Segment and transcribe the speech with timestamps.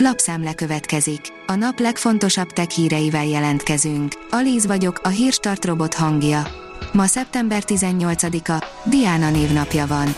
[0.00, 1.20] Lapszemle következik.
[1.46, 4.12] A nap legfontosabb tech híreivel jelentkezünk.
[4.30, 6.46] Alíz vagyok, a hírstart robot hangja.
[6.92, 10.14] Ma szeptember 18-a, Diana névnapja van.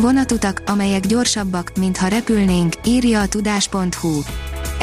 [0.00, 4.20] Vonatutak, amelyek gyorsabbak, mintha repülnénk, írja a tudás.hu.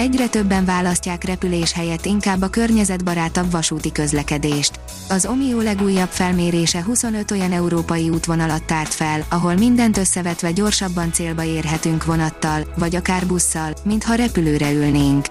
[0.02, 4.80] Egyre többen választják repülés helyett inkább a környezetbarátabb vasúti közlekedést.
[5.10, 11.44] Az Omio legújabb felmérése 25 olyan európai útvonalat tárt fel, ahol mindent összevetve gyorsabban célba
[11.44, 15.26] érhetünk vonattal, vagy akár busszal, mintha repülőre ülnénk.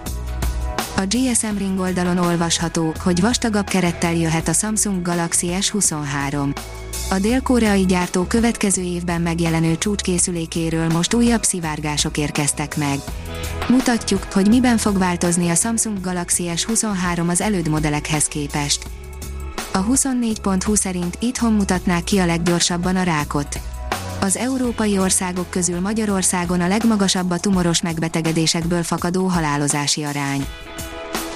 [0.95, 6.55] A GSM Ring oldalon olvasható, hogy vastagabb kerettel jöhet a Samsung Galaxy S23.
[7.09, 12.99] A dél-koreai gyártó következő évben megjelenő csúcskészülékéről most újabb szivárgások érkeztek meg.
[13.69, 18.83] Mutatjuk, hogy miben fog változni a Samsung Galaxy S23 az előd modellekhez képest.
[19.73, 23.59] A 24.20 szerint itthon mutatnák ki a leggyorsabban a rákot.
[24.21, 30.45] Az európai országok közül Magyarországon a legmagasabb a tumoros megbetegedésekből fakadó halálozási arány.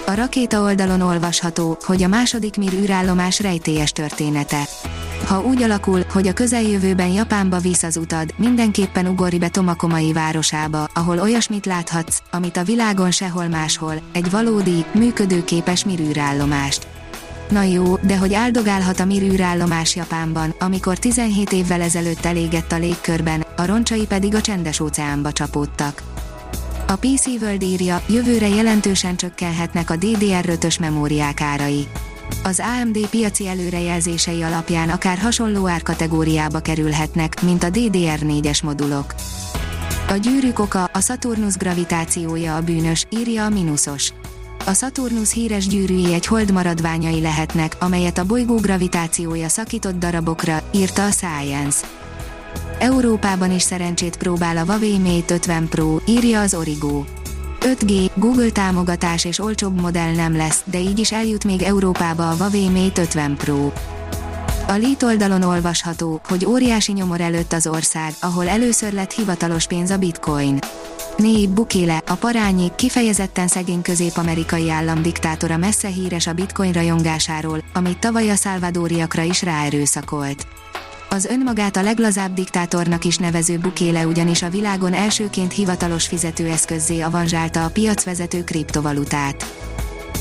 [0.08, 4.68] A rakéta oldalon olvasható, hogy a második Mir űrállomás rejtélyes története.
[5.28, 10.88] Ha úgy alakul, hogy a közeljövőben Japánba visz az utad, mindenképpen ugorj be Tomakomai városába,
[10.94, 16.88] ahol olyasmit láthatsz, amit a világon sehol máshol, egy valódi, működőképes Mir űrállomást.
[17.50, 22.78] Na jó, de hogy áldogálhat a Mir űrállomás Japánban, amikor 17 évvel ezelőtt elégett a
[22.78, 26.15] légkörben, a roncsai pedig a csendes óceánba csapódtak.
[26.88, 31.88] A PC World írja, jövőre jelentősen csökkenhetnek a DDR5-ös memóriák árai.
[32.44, 39.16] Az AMD piaci előrejelzései alapján akár hasonló árkategóriába kerülhetnek, mint a DDR4-es modulok.
[40.10, 44.14] A gyűrűk oka, a Saturnus gravitációja a bűnös, írja a Minusos.
[44.66, 51.06] A Saturnus híres gyűrűi egy hold maradványai lehetnek, amelyet a bolygó gravitációja szakított darabokra, írta
[51.06, 51.88] a Science.
[52.80, 57.04] Európában is szerencsét próbál a Huawei Mate 50 Pro, írja az Origo.
[57.60, 62.36] 5G, Google támogatás és olcsóbb modell nem lesz, de így is eljut még Európába a
[62.36, 63.72] Huawei Mate 50 Pro.
[64.68, 69.90] A Lít oldalon olvasható, hogy óriási nyomor előtt az ország, ahol először lett hivatalos pénz
[69.90, 70.60] a bitcoin.
[71.18, 78.00] Néib Bukele, a parányi, kifejezetten szegény közép-amerikai állam diktátora messze híres a bitcoin rajongásáról, amit
[78.00, 80.48] tavaly a szálvadóriakra is ráerőszakolt.
[81.16, 87.66] Az önmagát a leglazább diktátornak is nevező Bukéle ugyanis a világon elsőként hivatalos fizetőeszközzé avanzsálta
[87.66, 89.46] a piacvezető kriptovalutát.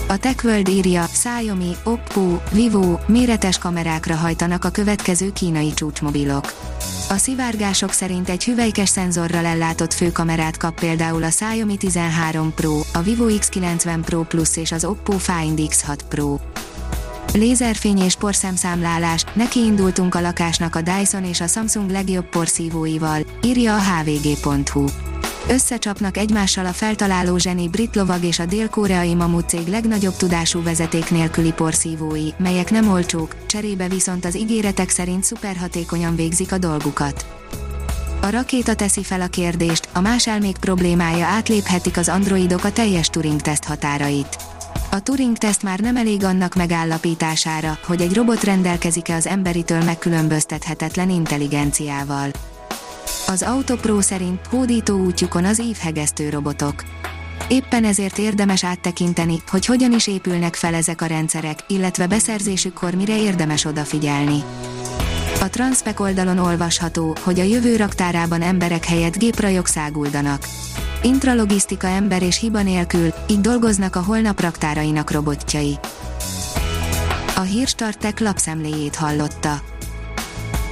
[0.08, 6.52] A TechWorld írja, Xiaomi, Oppo, Vivo méretes kamerákra hajtanak a következő kínai csúcsmobilok.
[7.08, 13.00] A szivárgások szerint egy hüvelykes szenzorral ellátott főkamerát kap például a Xiaomi 13 Pro, a
[13.02, 16.38] Vivo X90 Pro Plus és az Oppo Find X6 Pro.
[17.32, 23.74] Lézerfény és porszemszámlálás, neki indultunk a lakásnak a Dyson és a Samsung legjobb porszívóival, írja
[23.74, 24.84] a hvg.hu.
[25.48, 31.10] Összecsapnak egymással a feltaláló zseni brit lovag és a dél-koreai mamut cég legnagyobb tudású vezeték
[31.10, 37.26] nélküli porszívói, melyek nem olcsók, cserébe viszont az ígéretek szerint szuperhatékonyan végzik a dolgukat.
[38.20, 43.08] A rakéta teszi fel a kérdést, a más elmék problémája átléphetik az androidok a teljes
[43.08, 44.36] Turing teszt határait.
[44.94, 52.30] A Turing-teszt már nem elég annak megállapítására, hogy egy robot rendelkezik-e az emberitől megkülönböztethetetlen intelligenciával.
[53.26, 56.84] Az Autopro szerint hódító útjukon az ívhegesztő robotok.
[57.48, 63.18] Éppen ezért érdemes áttekinteni, hogy hogyan is épülnek fel ezek a rendszerek, illetve beszerzésükkor mire
[63.18, 64.42] érdemes odafigyelni.
[65.40, 70.46] A Transpec oldalon olvasható, hogy a jövő raktárában emberek helyett géprajok száguldanak
[71.04, 75.78] intralogisztika ember és hiba nélkül, így dolgoznak a holnap raktárainak robotjai.
[77.36, 79.60] A Hírstartek lapszemléjét hallotta.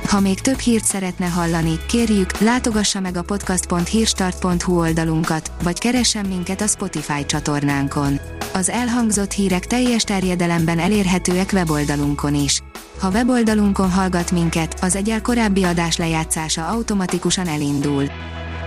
[0.09, 6.61] Ha még több hírt szeretne hallani, kérjük, látogassa meg a podcast.hírstart.hu oldalunkat, vagy keressen minket
[6.61, 8.21] a Spotify csatornánkon.
[8.55, 12.63] Az elhangzott hírek teljes terjedelemben elérhetőek weboldalunkon is.
[13.01, 18.05] Ha weboldalunkon hallgat minket, az egyel korábbi adás lejátszása automatikusan elindul.